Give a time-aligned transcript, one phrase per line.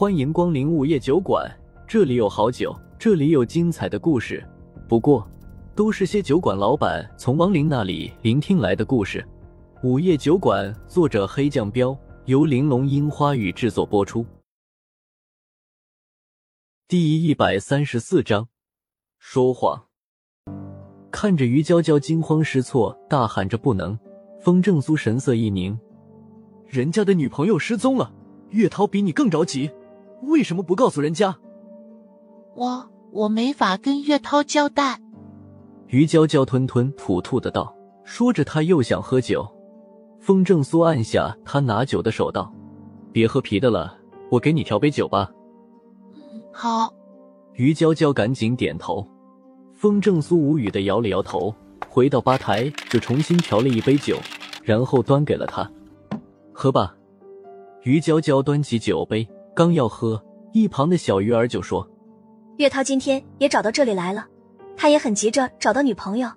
[0.00, 1.52] 欢迎光临午夜酒馆，
[1.84, 4.48] 这里有好酒，这里有精彩的故事。
[4.88, 5.28] 不过，
[5.74, 9.26] 都是些酒馆老板从亡灵那里聆听来的故事。
[9.82, 14.24] 午夜酒馆，作者黑酱标，由玲珑樱花雨制作播出。
[16.86, 18.46] 第一百三十四章，
[19.18, 19.86] 说谎。
[21.10, 23.98] 看着于娇娇惊慌失措，大喊着不能，
[24.38, 25.76] 风正苏神色一凝，
[26.68, 28.12] 人家的女朋友失踪了，
[28.50, 29.68] 岳涛比你更着急，
[30.22, 31.36] 为什么不告诉人家？
[32.54, 35.00] 我我没法跟岳涛交代。
[35.86, 37.74] 于娇娇吞吞吐吐的道，
[38.04, 39.46] 说着他又想喝酒。
[40.20, 42.52] 风正苏按下他拿酒的手道
[43.12, 43.96] ：“别喝啤的了，
[44.30, 45.30] 我给你调杯酒吧。”
[46.52, 46.92] 好。
[47.54, 49.06] 于娇娇赶紧点头。
[49.72, 51.54] 风正苏无语的摇了摇头，
[51.88, 54.16] 回到吧台就重新调了一杯酒，
[54.64, 55.70] 然后端给了他，
[56.52, 56.94] 喝吧。
[57.84, 59.26] 于娇娇端起酒杯，
[59.58, 60.22] 刚要喝，
[60.52, 61.84] 一旁的小鱼儿就说
[62.58, 64.24] ：“岳涛今天也找到这里来了，
[64.76, 66.30] 他也很急着找到女朋友。”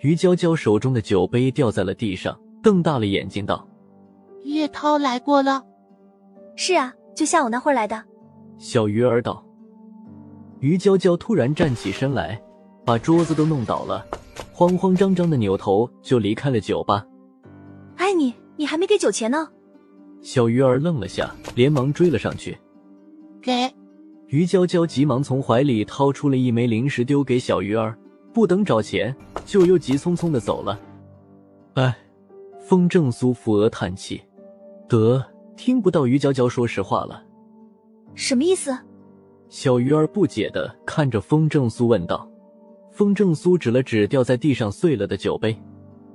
[0.00, 3.66] 于娇娇手中的酒杯掉在了地上，瞪大了眼睛道
[4.44, 5.64] ：“岳涛来过了
[6.56, 8.04] ？”“是啊，就下午那会儿来的。”
[8.60, 9.42] 小鱼儿道。
[10.60, 12.38] 于娇娇突然站起身来，
[12.84, 14.04] 把桌子都弄倒了，
[14.52, 17.06] 慌慌张张的扭头就离开了酒吧。
[17.96, 19.48] 哎，你你还没给酒钱呢！
[20.20, 22.56] 小鱼儿愣了下，连忙追了上去。
[23.40, 23.52] 给。
[24.26, 27.98] 于娇娇急忙从怀里掏出了一枚零食丢给小鱼儿，
[28.34, 29.14] 不等找钱，
[29.46, 30.78] 就又急匆匆的走了。
[31.74, 31.96] 哎，
[32.60, 34.20] 风正苏扶额叹气，
[34.86, 35.24] 得
[35.56, 37.24] 听不到于娇娇说实话了。
[38.14, 38.76] 什么意思？
[39.48, 42.30] 小鱼儿不解的看着风正苏问道
[42.92, 45.58] ：“风正苏指了指掉在地上碎了的酒杯，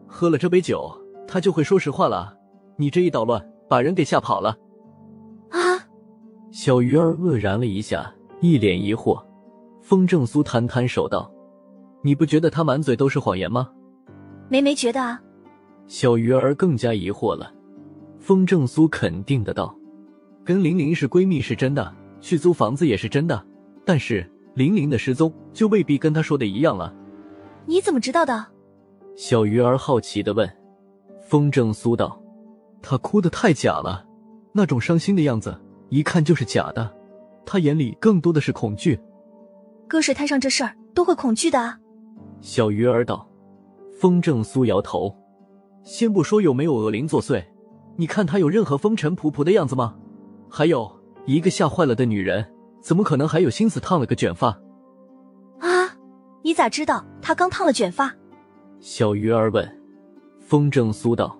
[0.06, 0.96] 喝了这杯酒，
[1.28, 2.38] 他就会说实话了。
[2.78, 4.58] 你这一捣乱，把人给吓跑了。”
[5.52, 5.59] 啊！
[6.52, 9.22] 小鱼儿愕然了一下，一脸疑惑。
[9.81, 11.30] 风正苏摊摊手道
[12.03, 13.69] ：“你不觉得他满嘴都是谎言吗
[14.50, 15.22] ？”“梅梅觉得啊。”
[15.88, 17.53] 小鱼儿更加疑惑了。
[18.19, 19.75] 风正苏肯定的道
[20.45, 23.45] ：“跟玲玲是闺蜜是真的。”去租房子也是真的，
[23.84, 26.95] 但是玲玲的失踪就未必跟他说的一样了。
[27.66, 28.45] 你怎么知道的？
[29.18, 30.50] 小鱼儿好奇的问。
[31.19, 32.18] 风正苏道
[32.83, 34.05] ：“她哭的太假了，
[34.51, 36.94] 那种伤心的样子，一看就是假的。
[37.45, 38.99] 她眼里更多的是恐惧。
[39.88, 41.79] 搁水滩上这事儿都会恐惧的啊。”
[42.41, 43.27] 小鱼儿道。
[43.99, 45.16] 风正苏摇头。
[45.83, 47.44] 先不说有没有恶灵作祟，
[47.95, 49.95] 你看她有任何风尘仆仆的样子吗？
[50.50, 50.91] 还有。
[51.25, 52.45] 一个吓坏了的女人，
[52.81, 54.50] 怎么可能还有心思烫了个卷发？
[55.59, 55.95] 啊！
[56.41, 58.13] 你咋知道她刚烫了卷发？
[58.81, 59.79] 小鱼儿问。
[60.41, 61.39] 风正苏道：“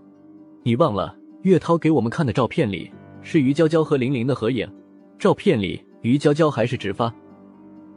[0.64, 4.68] 你忘了岳涛给我们看的照片里是于娇娇和玲玲的合影，
[5.20, 7.14] 照片里于娇娇还是直发。”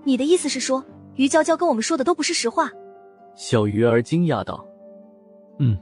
[0.05, 0.85] 你的意思是说，
[1.15, 2.71] 于娇娇跟我们说的都不是实话？
[3.37, 4.65] 小鱼儿惊讶道
[5.59, 5.77] ：“嗯。”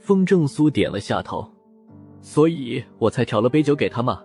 [0.00, 1.46] 风正苏点了下头。
[2.22, 4.22] 所以我才调了杯酒给他嘛。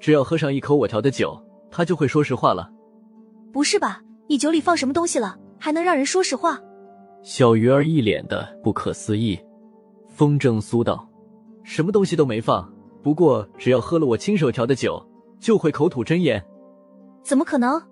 [0.00, 1.38] 只要喝上一口我调的酒，
[1.70, 2.70] 他就会说实话了。
[3.52, 4.02] 不是吧？
[4.28, 6.58] 你酒里放什么东西了，还能让人说实话？
[7.22, 9.38] 小鱼儿一脸的不可思议。
[10.08, 11.05] 风正苏道
[11.66, 12.72] ：“什么东西都没放，
[13.02, 15.04] 不过只要喝了我亲手调的酒，
[15.40, 16.40] 就会口吐真言。”
[17.24, 17.82] 怎么可能？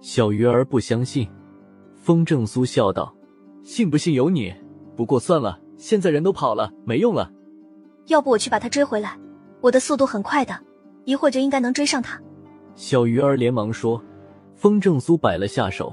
[0.00, 1.28] 小鱼儿不相信。
[1.96, 3.12] 风正苏笑道
[3.64, 4.54] ：“信不信由你。
[4.96, 7.28] 不过算了，现在人都跑了，没用了。
[8.06, 9.18] 要不我去把他追回来？
[9.60, 10.56] 我的速度很快的。”
[11.04, 12.20] 一会儿就应该能追上他。
[12.76, 14.00] 小鱼儿连忙说
[14.54, 15.92] ：“风正苏摆了下手，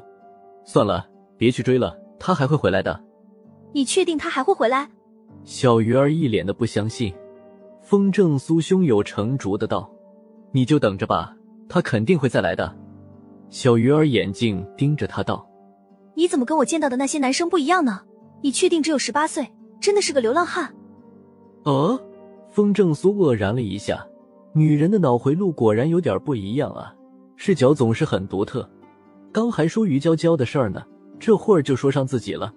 [0.65, 3.03] 算了，别去追了，他还会回来的。”
[3.73, 4.87] 你确定他还会回来？
[5.43, 7.13] 小鱼儿一脸的不相信。
[7.83, 9.87] 风正苏胸有成竹的道
[10.51, 11.35] ：“你就等着吧，
[11.67, 12.73] 他肯定会再来的。”
[13.49, 15.45] 小鱼儿眼睛盯着他道
[16.15, 18.01] ：“你怎么跟我见到的那些男生不一样呢？
[18.41, 19.47] 你确定只有十八岁？
[19.79, 20.73] 真的是个流浪汉？”
[21.63, 21.99] 哦，
[22.49, 24.05] 风正苏愕然了一下。
[24.53, 26.93] 女人的脑回路果然有点不一样啊，
[27.35, 28.67] 视角总是很独特。
[29.31, 30.83] 刚还说于娇娇的事儿呢，
[31.19, 32.53] 这会儿就说上自己了。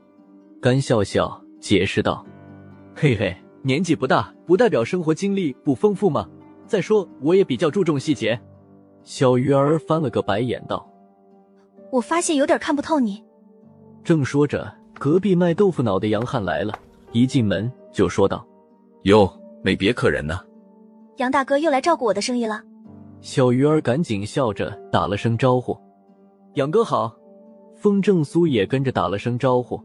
[0.61, 2.25] 干笑笑解释道
[2.95, 3.35] ：“嘿嘿，
[3.67, 6.29] 年纪不大，不代表生活经历不丰富吗？
[6.69, 8.41] 再说我也比较注重细节。”
[9.03, 10.89] 小鱼儿翻了个白眼道
[11.91, 13.25] ：“我发现有点看不透你。”
[14.05, 16.73] 正说着，隔壁卖豆腐脑的杨汉来了，
[17.11, 18.47] 一进门就说道
[19.03, 19.29] ：“哟，
[19.65, 20.39] 没别客人呢。”
[21.19, 22.63] 杨大哥又来照顾我的生意了，
[23.21, 25.77] 小鱼儿赶紧笑着打了声招呼
[26.55, 27.13] ：“杨哥好。”
[27.75, 29.83] 风正苏也跟着打了声招呼。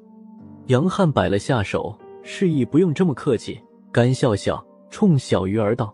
[0.68, 3.60] 杨汉摆了下手，示意不用这么客气，
[3.92, 5.94] 干笑笑冲小鱼儿道：“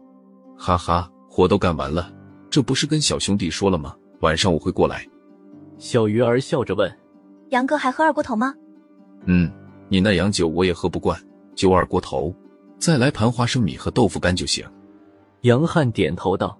[0.56, 2.12] 哈哈，活都干完了，
[2.50, 3.96] 这不是跟小兄弟说了吗？
[4.20, 5.04] 晚上我会过来。
[5.80, 6.92] 小鱼儿笑着问
[7.50, 8.54] ：“杨哥还喝二锅头吗
[9.26, 9.52] ？”“嗯，
[9.90, 11.20] 你那洋酒我也喝不惯，
[11.56, 12.34] 就二锅头，
[12.78, 14.64] 再来盘花生米和豆腐干就行。”
[15.42, 16.58] 杨汉点头道。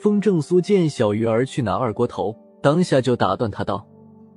[0.00, 3.84] 风正苏见小鱼儿去拿二锅头，当下就打断他道：“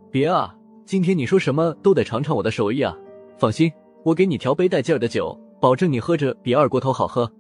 [0.10, 0.56] 别啊，
[0.86, 2.98] 今天你说什么都得尝尝我的手艺啊！
[3.38, 3.72] 放心，
[4.04, 7.32] 我给你调杯带劲儿的酒，保证你喝着比二锅头好喝。”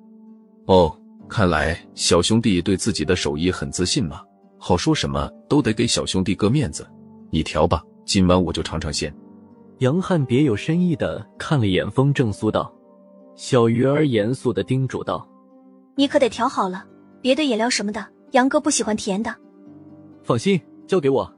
[0.67, 0.95] 哦，
[1.27, 4.21] 看来小兄弟对自己的手艺很自信嘛，
[4.57, 6.87] 好说什么都得给小兄弟个面子。
[7.31, 9.13] 你调吧，今晚我就尝尝鲜。
[9.79, 12.71] 杨汉别有深意的看了眼风正苏道，
[13.35, 15.27] 小鱼儿严肃的叮嘱道
[15.97, 16.85] ：“你可得调好了。”
[17.21, 19.35] 别的饮料什么的，杨哥不喜欢甜的。
[20.23, 21.33] 放心，交给我。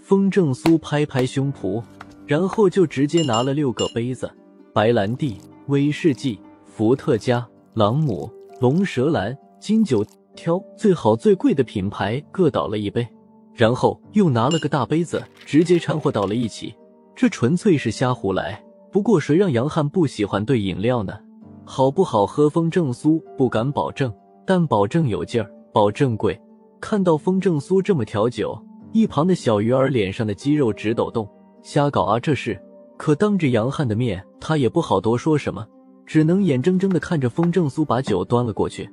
[0.00, 1.82] 风正苏拍拍胸脯，
[2.26, 4.30] 然后就直接拿了六个杯子：
[4.72, 5.36] 白兰地、
[5.68, 8.30] 威士忌、伏特加、朗姆、
[8.60, 10.04] 龙舌兰、金酒，
[10.34, 13.06] 挑最好最贵的品牌，各倒了一杯。
[13.54, 16.74] 然后又拿了个大杯子，直接掺和到了一起。
[17.14, 18.62] 这纯粹是瞎胡来。
[18.90, 21.18] 不过谁让杨汉不喜欢兑饮料呢？
[21.64, 24.12] 好不好喝，风正苏不敢保证。
[24.46, 26.38] 但保证有劲儿，保证贵。
[26.80, 28.58] 看到风正苏这么调酒，
[28.92, 31.28] 一旁的小鱼儿脸上的肌肉直抖动。
[31.62, 32.60] 瞎搞啊，这是！
[33.02, 35.66] 可当着杨汉的面，他也不好多说什么，
[36.06, 38.88] 只能眼睁睁的看着风正苏把酒端了过去。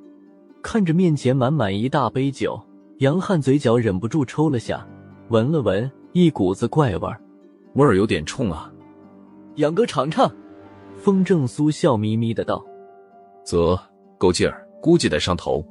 [0.64, 2.60] 看着面前满满一大杯酒，
[2.98, 4.84] 杨汉嘴角忍不住抽了下，
[5.28, 7.22] 闻了闻，一股子怪味儿，
[7.74, 8.68] 味儿有点冲啊。
[9.54, 10.28] 杨哥尝尝。
[10.96, 12.60] 风正苏笑眯眯的道
[13.46, 13.78] ：“啧，
[14.18, 15.64] 够劲儿。”估计得上头。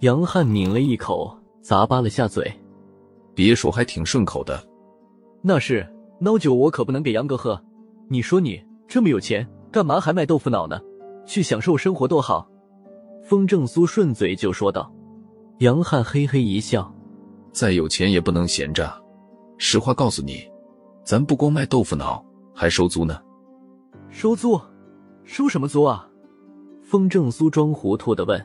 [0.00, 2.50] 杨汉抿了一口，咂巴了下嘴。
[3.34, 4.58] 别说，还挺顺口的。
[5.42, 5.86] 那是
[6.20, 7.60] 孬酒，我可不能给杨哥喝。
[8.08, 10.80] 你说你这么有钱，干嘛还卖豆腐脑呢？
[11.24, 12.48] 去享受生活多好。
[13.22, 14.92] 风正苏顺嘴就说道。
[15.58, 16.94] 杨汉嘿嘿一笑
[17.52, 18.90] ：“再有钱也不能闲着。
[19.58, 20.48] 实话告诉你，
[21.04, 22.24] 咱不光卖豆腐脑，
[22.54, 23.20] 还收租呢。
[24.08, 24.60] 收租？
[25.24, 26.08] 收什么租啊？”
[26.82, 28.40] 风正苏装糊涂的问：“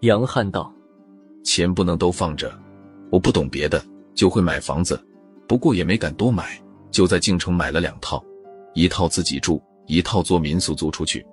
[0.00, 0.72] 杨汉道，
[1.44, 2.52] 钱不能都放着，
[3.10, 3.80] 我不懂别的，
[4.14, 5.00] 就会买房子，
[5.46, 8.22] 不过也没敢多买，就在京城买了两套，
[8.74, 11.24] 一套自己住，一套做民宿租出去。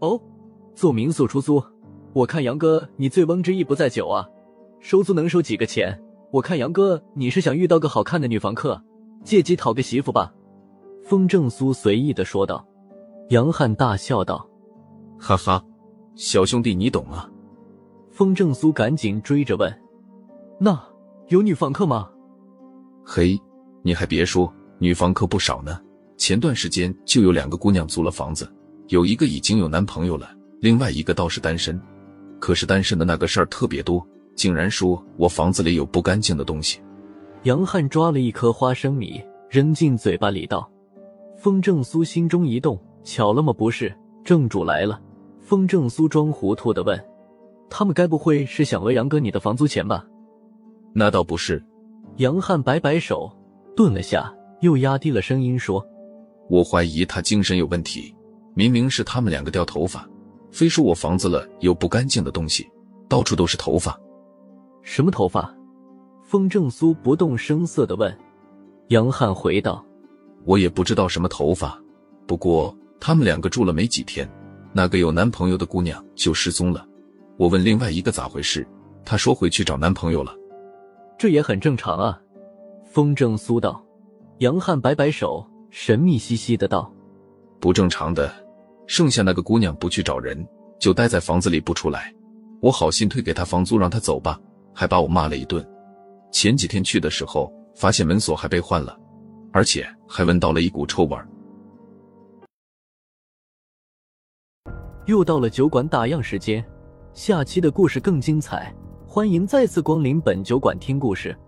[0.00, 0.20] 哦，
[0.74, 1.62] 做民宿出租，
[2.12, 4.26] 我看杨哥你醉翁之意不在酒啊，
[4.80, 5.98] 收租能收几个钱？
[6.30, 8.82] 我看杨哥你是想遇到个好看的女房客，
[9.22, 10.34] 借机讨个媳妇吧？”
[11.04, 12.66] 风正苏随意的说道。
[13.30, 14.46] 杨汉大笑道。
[15.18, 15.64] 哈哈，
[16.14, 17.30] 小兄弟你懂啊！
[18.10, 19.72] 风正苏赶紧追着问
[20.58, 20.80] ：“那
[21.28, 22.10] 有女房客吗？”
[23.04, 23.40] 嘿，
[23.82, 24.52] 你还别说，
[24.84, 25.80] 女房客不少呢。
[26.18, 28.46] 前段时间就有两个姑娘租了房子，
[28.88, 30.28] 有一个已经有男朋友了，
[30.60, 31.80] 另外一个倒是单身。
[32.38, 36.82] 可是单身的那个事儿特别多，竟然说我房子里有不干净的东西。
[37.44, 40.70] 杨汉抓了一颗花生米扔进嘴巴里道
[41.40, 43.54] ：“风正苏心中一动，巧了吗？
[43.54, 43.90] 不是，
[44.22, 45.00] 正主来了。”
[45.40, 47.02] 风正苏装糊涂的问
[47.70, 50.04] ：“他们该不会是想讹杨哥你的房租钱吧？”
[50.92, 51.64] 那倒不是。
[52.18, 53.34] 杨汉摆摆手，
[53.74, 54.30] 顿了下，
[54.64, 55.86] 又压低了声音说
[56.48, 58.14] ：“我怀疑他精神有问题。
[58.54, 60.08] 明明是他们两个掉头发，
[60.50, 62.66] 非说我房子了有不干净的东西，
[63.06, 64.00] 到处都是头发。
[64.82, 65.54] 什么头发？”
[66.24, 68.16] 风正苏不动声色的问。
[68.88, 69.84] 杨汉回道
[70.46, 71.78] ：“我也不知道什么头发，
[72.26, 74.26] 不过他们两个住了没几天。”
[74.72, 76.88] 那个有男朋友的姑娘就失踪了，
[77.36, 78.66] 我问另外一个咋回事，
[79.04, 80.34] 她说回去找男朋友了。
[81.18, 82.18] 这也很正常啊。
[82.86, 83.83] 风正苏道。
[84.38, 86.92] 杨汉摆摆手，神秘兮兮的道
[87.60, 88.34] ：“不正常的，
[88.88, 90.44] 剩下那个姑娘不去找人，
[90.80, 92.12] 就待在房子里不出来。
[92.60, 94.40] 我好心退给她房租，让她走吧，
[94.74, 95.64] 还把我骂了一顿。
[96.32, 98.98] 前几天去的时候，发现门锁还被换了，
[99.52, 101.16] 而且还闻到了一股臭味。”
[105.06, 106.64] 又到了酒馆打烊时间，
[107.12, 108.74] 下期的故事更精彩，
[109.06, 111.38] 欢迎再次光临本酒馆听故事。